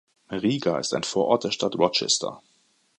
[0.31, 2.41] Riga ist ein Vorort der Stadt Rochester.